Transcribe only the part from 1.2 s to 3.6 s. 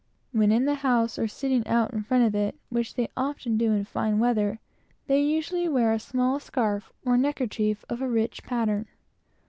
sitting out in front of it, which they often